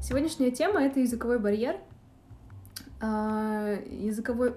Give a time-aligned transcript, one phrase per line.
[0.00, 1.76] Сегодняшняя тема— это языковой барьер.
[3.00, 4.54] А, языковой...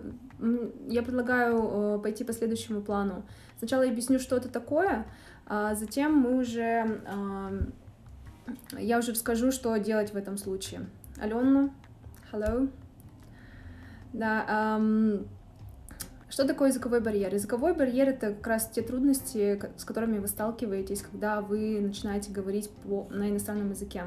[0.88, 3.26] Я предлагаю э, пойти по следующему плану.
[3.58, 5.06] Сначала я объясню, что это такое,
[5.46, 7.02] а затем мы уже...
[8.78, 10.88] Я уже расскажу, что делать в этом случае.
[11.18, 11.70] Алена,
[12.32, 12.72] hello.
[14.14, 15.28] Да, um,
[16.30, 17.34] что такое языковой барьер?
[17.34, 22.70] Языковой барьер— это как раз те трудности, с которыми вы сталкиваетесь, когда вы начинаете говорить
[22.70, 24.06] по, на иностранном языке.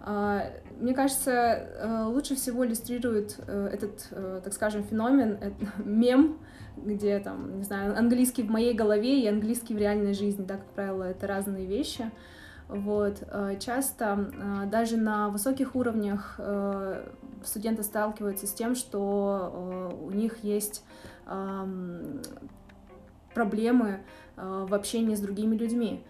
[0.00, 5.38] А, мне кажется, э, лучше всего иллюстрирует э, этот, э, так скажем, феномен,
[5.84, 6.38] мем,
[6.76, 10.66] где там, не знаю, английский в моей голове и английский в реальной жизни, да, как
[10.70, 12.10] правило, это разные вещи.
[12.68, 13.22] Вот.
[13.60, 14.30] Часто
[14.70, 16.38] даже на высоких уровнях
[17.42, 20.84] студенты сталкиваются с тем, что у них есть
[23.32, 24.00] проблемы
[24.36, 26.04] в общении с другими людьми.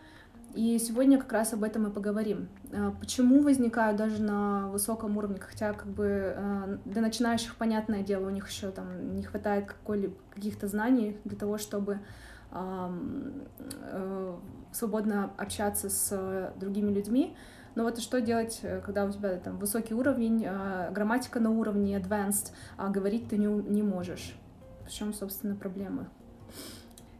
[0.55, 2.48] И сегодня как раз об этом и поговорим.
[2.72, 8.27] А, почему возникают даже на высоком уровне, хотя как бы а, для начинающих, понятное дело,
[8.27, 9.74] у них еще там не хватает
[10.30, 12.00] каких-то знаний для того, чтобы
[12.50, 14.36] э,
[14.72, 17.36] свободно общаться с другими людьми.
[17.74, 20.46] Но вот что делать, когда у тебя там высокий уровень,
[20.91, 24.34] грамматика на уровне advanced, а говорить ты не, не можешь?
[24.86, 26.06] В чем, собственно, проблемы?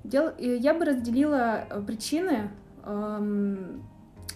[0.02, 0.32] Дел...
[0.38, 2.50] Я бы разделила причины
[2.84, 3.82] эм,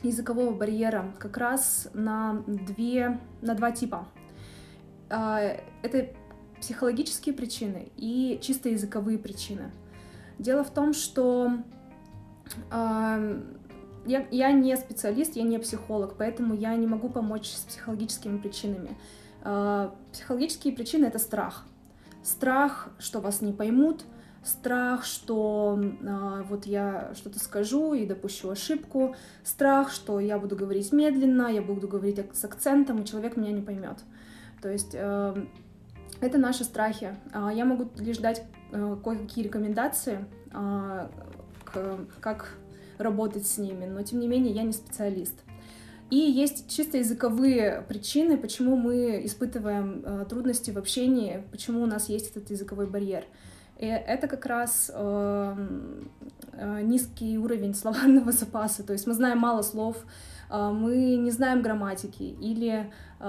[0.03, 4.09] языкового барьера как раз на, две, на два типа.
[5.11, 6.09] Э, это
[6.61, 9.71] психологические причины и чисто языковые причины.
[10.39, 11.51] Дело в том, что
[12.71, 13.43] э,
[14.07, 18.97] я, я не специалист, я не психолог, поэтому я не могу помочь с психологическими причинами.
[19.45, 21.67] Э, психологические причины— это страх.
[22.23, 24.05] Страх, что вас не поймут,
[24.45, 30.93] страх, что э, вот я что-то скажу и допущу ошибку, страх, что я буду говорить
[30.93, 33.99] медленно, я буду говорить с акцентом, и человек меня не поймет.
[34.61, 35.47] То есть э,
[36.21, 37.17] это наши страхи.
[37.33, 41.09] Э, я могу лишь дать э, кое-какие рекомендации, э,
[41.65, 42.57] к, как
[42.99, 45.35] работать с ними, но тем не менее я не специалист.
[46.11, 52.11] И есть чисто языковые причины, почему мы испытываем э, трудности в общении, почему у нас
[52.11, 53.25] есть этот языковой барьер.
[53.79, 55.69] И это как раз э,
[56.53, 58.85] э, низкий уровень словарного запаса.
[58.85, 59.97] То есть мы знаем мало слов,
[60.51, 62.91] э, мы не знаем грамматики, или
[63.21, 63.25] э,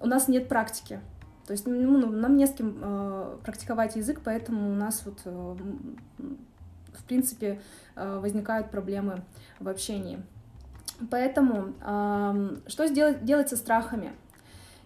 [0.00, 1.00] у нас нет практики.
[1.46, 5.20] То есть ну, ну, нам не с кем э, практиковать язык, поэтому у нас вот
[5.24, 5.56] э,
[6.92, 7.60] в принципе
[7.96, 9.22] э, возникают проблемы
[9.60, 10.22] в общении.
[11.10, 14.12] Поэтому э, что сделать, делать со страхами?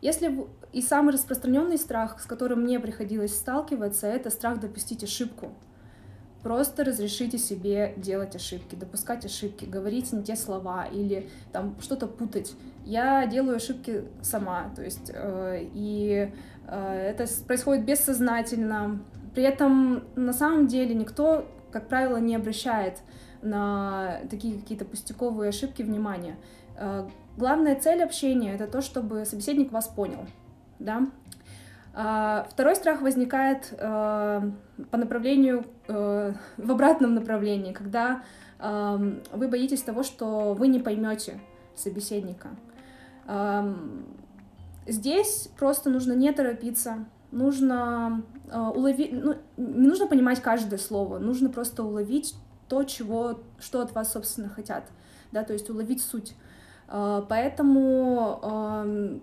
[0.02, 0.36] Если
[0.72, 5.52] и самый распространенный страх, с которым мне приходилось сталкиваться, это страх допустить ошибку.
[6.42, 12.54] Просто разрешите себе делать ошибки, допускать ошибки, говорить не те слова или там что-то путать.
[12.84, 16.32] Я делаю ошибки сама, то есть э, и
[16.66, 19.00] э, это происходит бессознательно.
[19.36, 22.98] При этом на самом деле никто, как правило, не обращает
[23.40, 26.36] на такие какие-то пустяковые ошибки внимания.
[26.76, 30.26] Э, главная цель общения— это то, чтобы собеседник вас понял,
[30.78, 31.08] да.
[31.94, 34.50] А, второй страх возникает э,
[34.90, 38.22] по направлению, э, в обратном направлении, когда
[38.58, 41.40] вы боитесь того, что вы не поймете
[41.74, 42.50] собеседника.
[44.86, 48.22] Здесь просто нужно не торопиться, нужно
[48.52, 52.36] уловить, ну, не нужно понимать каждое слово, нужно просто уловить
[52.68, 54.84] то, чего, что от вас, собственно, хотят,
[55.32, 56.36] да, то есть уловить суть.
[56.88, 59.20] А, поэтому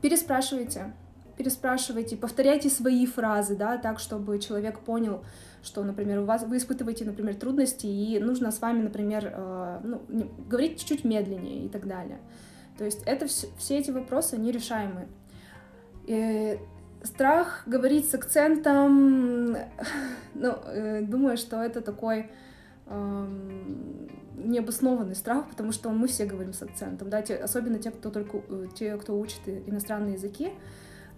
[0.00, 0.92] переспрашивайте,
[1.36, 5.24] переспрашивайте, повторяйте свои фразы, да, так, чтобы человек понял,
[5.62, 10.02] что, например, у вас, вы испытываете, например, трудности, и нужно с вами, например, а, ну,
[10.48, 12.18] говорить чуть-чуть медленнее и так далее.
[12.78, 15.08] То есть это все, все эти вопросы, они решаемы.
[16.06, 16.58] И
[17.02, 19.52] страх говорить с акцентом,
[20.34, 22.30] ну, э, думаю, что это такой
[24.44, 28.38] необоснованный страх, потому что мы все говорим с акцентом, да, те, особенно те, кто только
[28.48, 30.52] э, те, кто учит иностранные языки.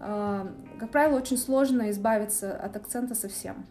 [0.01, 0.47] Э,
[0.79, 3.67] как правило, очень сложно избавиться от акцента совсем.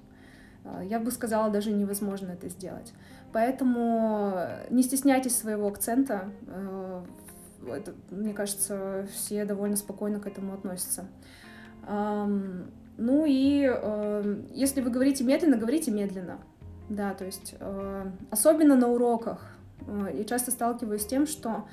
[0.63, 2.93] Э, я бы сказала, даже невозможно это сделать.
[3.33, 6.31] Поэтому не стесняйтесь своего акцента.
[6.47, 7.03] Э,
[7.67, 11.05] это, мне кажется, все довольно спокойно к этому относятся.
[11.87, 16.39] Ну и э, если вы говорите медленно, говорите медленно.
[16.91, 19.39] Да, то есть э, особенно на уроках
[19.87, 21.63] э, я часто сталкиваюсь с тем, что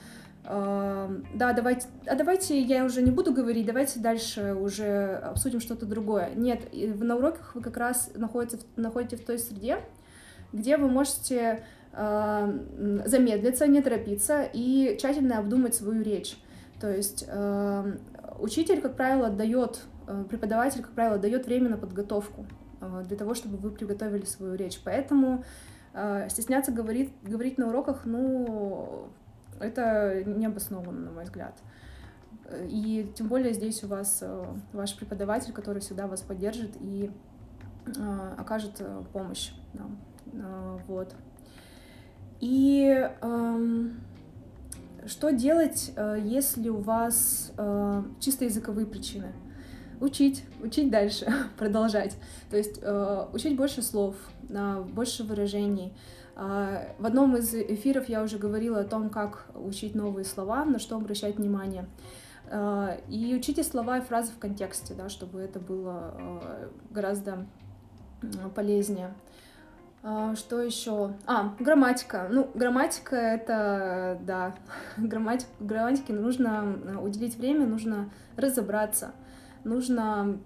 [0.44, 5.86] э, да, давайте, а давайте я уже не буду говорить, давайте дальше уже обсудим что-то
[5.86, 6.30] другое.
[6.36, 9.78] Нет, на уроках вы как раз находите, находите в той среде,
[10.52, 12.58] где вы можете э,
[13.04, 16.38] замедлиться, не торопиться и тщательно обдумать свою речь.
[16.80, 17.96] То есть э,
[18.38, 22.46] учитель, как правило, дает, э, преподаватель, как правило, дает время на подготовку
[22.80, 24.80] для того, чтобы вы приготовили свою речь.
[24.84, 25.44] Поэтому
[25.94, 29.08] э, стесняться говорить, говорить на уроках, ну,
[29.60, 31.54] это необоснованно, на мой взгляд.
[32.68, 37.10] И тем более здесь у вас э, ваш преподаватель, который всегда вас поддержит и
[37.86, 39.52] э, окажет э, помощь.
[39.74, 39.84] Да.
[40.32, 41.14] Э, вот.
[42.40, 43.88] И э,
[45.06, 49.32] что делать, э, если у вас э, чисто языковые причины?
[50.00, 52.16] Учить, учить дальше, продолжать.
[52.50, 54.14] То есть э, учить больше слов,
[54.92, 55.92] больше выражений.
[56.36, 60.94] В одном из эфиров я уже говорила о том, как учить новые слова, на что
[60.94, 61.88] обращать внимание.
[63.08, 66.14] И учите слова и фразы в контексте, да, чтобы это было
[66.90, 67.44] гораздо
[68.54, 69.14] полезнее.
[70.02, 71.12] А, что еще?
[71.26, 72.28] А, грамматика.
[72.30, 74.54] Ну, грамматика это, да,
[74.96, 79.12] грамматик, грамматике нужно э, уделить время, нужно разобраться,
[79.64, 80.38] нужно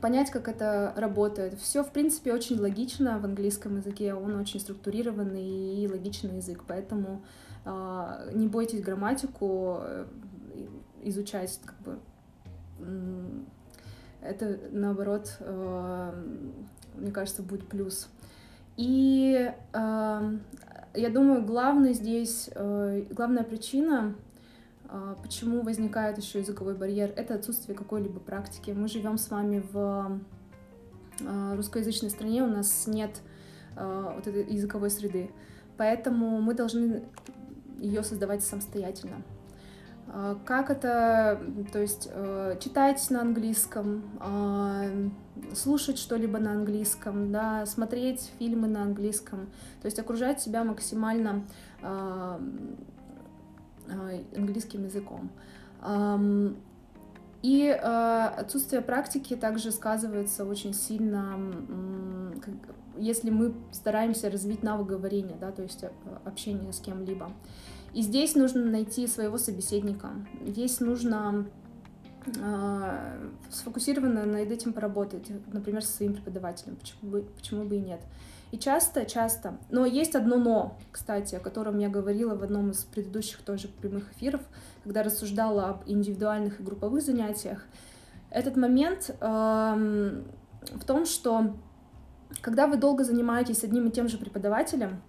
[0.00, 1.58] понять, как это работает.
[1.58, 7.22] Все, в принципе, очень логично в английском языке, он очень структурированный и логичный язык, поэтому
[7.64, 10.06] э, не бойтесь грамматику э,
[11.02, 11.98] изучать, как бы
[14.22, 16.12] это наоборот, э,
[16.94, 18.08] мне кажется, будет плюс.
[18.76, 20.38] И э,
[20.94, 24.14] я думаю, главный здесь, э, главная причина,
[25.22, 28.70] почему возникает еще языковой барьер, это отсутствие какой-либо практики.
[28.72, 30.20] Мы живем с вами в
[31.20, 33.20] э, русскоязычной стране, у нас нет
[33.76, 35.30] э, вот этой языковой среды,
[35.76, 37.04] поэтому мы должны
[37.78, 39.22] ее создавать самостоятельно.
[40.12, 41.40] А, как это,
[41.72, 42.10] то есть
[42.60, 44.86] читать на английском, а,
[45.54, 49.46] слушать что-либо на английском, да, смотреть фильмы на английском,
[49.80, 51.44] то есть окружать себя максимально
[51.82, 52.40] а,
[54.34, 55.30] английским языком.
[57.42, 61.38] И отсутствие практики также сказывается очень сильно,
[62.98, 65.84] если мы стараемся развить навык говорения, да, то есть
[66.24, 67.32] общение с кем-либо.
[67.94, 70.10] И здесь нужно найти своего собеседника.
[70.46, 71.46] Здесь нужно
[72.24, 78.00] э, сфокусированно над этим поработать, например, со своим преподавателем, почему бы, почему бы и нет.
[78.50, 82.84] И часто, часто, но есть одно но, кстати, о котором я говорила в одном из
[82.84, 84.40] предыдущих тоже прямых эфиров,
[84.82, 87.64] когда рассуждала об индивидуальных и групповых занятиях.
[88.30, 90.22] Этот момент э,
[90.62, 91.54] в том, что
[92.40, 95.02] когда вы долго занимаетесь одним и тем же преподавателем,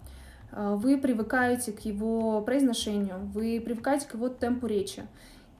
[0.50, 5.06] а, вы привыкаете к его произношению, вы привыкаете к его темпу речи.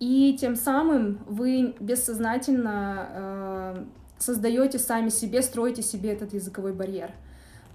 [0.00, 3.84] И тем самым вы бессознательно э,
[4.18, 7.12] создаете сами себе, строите себе этот языковой барьер.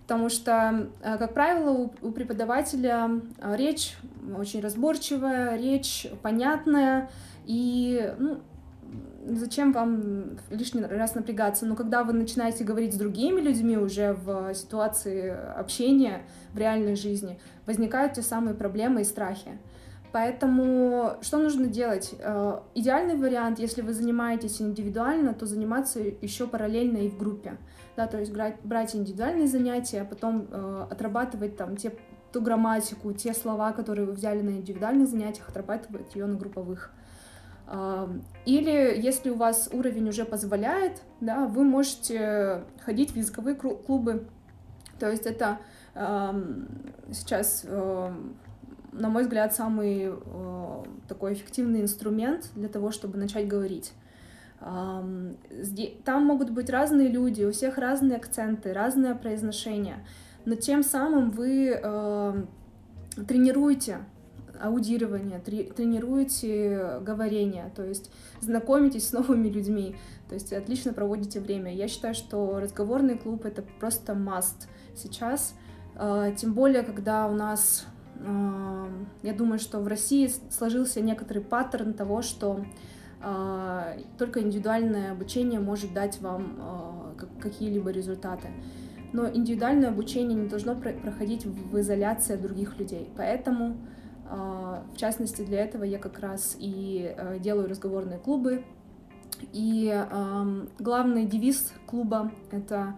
[0.07, 3.09] Потому что, э, как правило, у, преподавателя
[3.43, 3.97] речь
[4.37, 7.09] очень разборчивая, речь понятная,
[7.45, 8.39] и ну,
[9.27, 11.65] зачем вам лишний раз напрягаться?
[11.65, 16.21] Но когда вы начинаете говорить с другими людьми уже в ситуации общения
[16.53, 19.57] в реальной жизни, возникают те самые проблемы и страхи.
[20.11, 22.15] Поэтому что нужно делать?
[22.19, 27.57] Э, идеальный вариант, если вы занимаетесь индивидуально, то заниматься еще параллельно и в группе.
[27.95, 31.91] Да, то есть брать, индивидуальные занятия, а потом э, отрабатывать там те,
[32.31, 36.91] ту грамматику, те слова, которые вы взяли на индивидуальных занятиях, отрабатывать ее на групповых.
[38.45, 44.25] Или если у вас уровень уже позволяет, да, вы можете ходить в языковые клубы.
[44.99, 45.57] То есть это
[47.11, 47.65] сейчас,
[48.91, 50.11] на мой взгляд, самый
[51.07, 53.93] такой эффективный инструмент для того, чтобы начать говорить.
[54.59, 55.37] Там
[56.05, 60.05] могут быть разные люди, у всех разные акценты, разное произношение,
[60.45, 61.79] но тем самым вы
[63.27, 63.99] тренируете
[64.59, 68.09] аудирование, тренируете говорение, то есть
[68.41, 69.95] знакомитесь с новыми людьми,
[70.27, 71.73] то есть отлично проводите время.
[71.73, 75.53] Я считаю, что разговорный клуб— это просто must сейчас,
[75.95, 77.85] а, тем более, когда у нас,
[79.23, 82.65] я думаю, что в России сложился некоторый паттерн того, что
[83.21, 88.49] а, только индивидуальное обучение может дать вам какие-либо результаты.
[89.13, 93.09] Но индивидуальное обучение не должно проходить в изоляции от других людей.
[93.15, 93.77] Поэтому
[94.29, 98.63] а, в частности, для этого я как раз и э, делаю разговорные клубы.
[99.53, 99.93] И
[100.79, 102.97] главный девиз клуба— это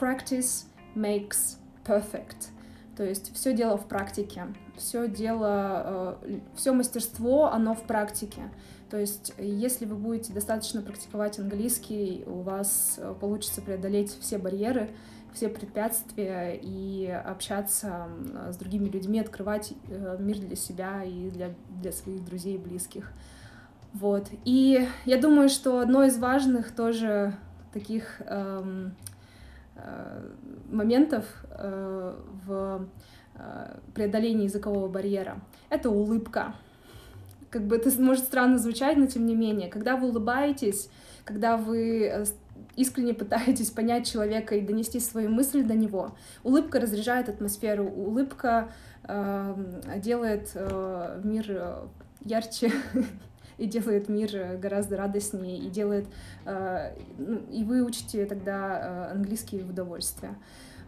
[0.00, 0.64] «Practice
[0.96, 2.55] makes perfect».
[2.96, 8.42] То есть все дело в практике, все дело, э, все мастерство, оно в практике.
[8.90, 14.90] То есть если вы будете достаточно практиковать английский, у вас э, получится преодолеть все барьеры,
[15.34, 18.08] все препятствия и общаться
[18.48, 23.12] с другими людьми, открывать э, мир для себя и для, для своих друзей и близких.
[23.92, 24.28] Вот.
[24.44, 27.34] И я думаю, что одно из важных тоже
[27.72, 28.90] таких эм, э,
[30.70, 32.14] моментов э,
[32.46, 32.86] в
[33.34, 35.40] э, преодолении языкового барьера—
[35.70, 36.54] это улыбка.
[37.50, 40.90] Как бы это может странно звучать, но тем не менее, когда вы улыбаетесь,
[41.24, 42.24] когда вы э,
[42.76, 48.68] искренне пытаетесь понять человека и донести свою мысль до него, улыбка разряжает атмосферу, улыбка
[49.04, 49.54] э,
[49.96, 51.86] делает э, мир э,
[52.24, 52.72] ярче,
[53.58, 56.06] и делает мир э, гораздо радостнее, и делает...
[56.44, 60.36] Э, ну, и вы учите тогда э, английский в удовольствие.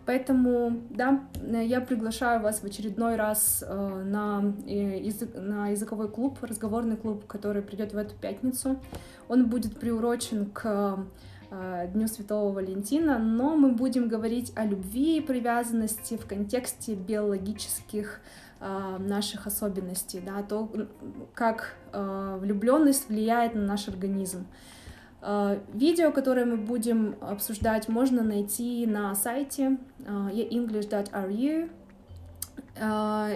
[0.06, 7.26] Поэтому, да, я приглашаю вас в очередной раз на, язык, на языковой клуб, разговорный клуб,
[7.26, 8.80] который придет в эту пятницу.
[9.28, 11.04] Он будет приурочен к
[11.92, 18.22] Дню Святого Валентина, но мы будем говорить о любви и привязанности в контексте биологических
[18.60, 20.68] наших особенностей, да, то,
[21.32, 24.46] как а, влюбленность влияет на наш организм.
[25.20, 31.70] А, видео, которое мы будем обсуждать, можно найти на сайте english.ru,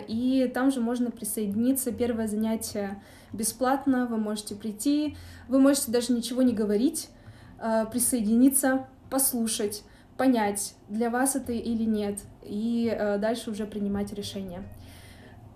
[0.08, 1.92] и там же можно присоединиться.
[1.92, 3.02] Первое занятие
[3.32, 5.16] бесплатно, вы можете прийти,
[5.48, 7.10] вы можете даже ничего не говорить,
[7.58, 9.82] присоединиться, послушать,
[10.16, 14.62] понять, для вас это или нет, и дальше уже принимать решение.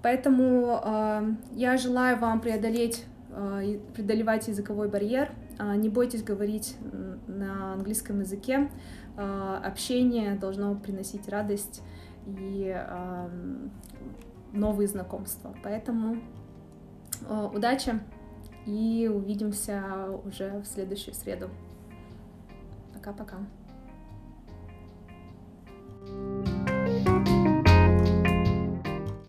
[0.06, 6.76] Поэтому э, я желаю вам преодолеть, э, преодолевать языковой барьер, э, не бойтесь говорить
[7.26, 8.70] на английском языке,
[9.16, 11.82] э, общение должно приносить радость
[12.24, 13.28] и э,
[14.52, 15.56] новые знакомства.
[15.64, 16.18] Поэтому
[17.28, 17.98] э, удачи
[18.64, 19.82] и увидимся
[20.24, 21.48] уже в следующую среду.
[22.94, 23.38] Пока-пока.
[26.06, 26.45] thank you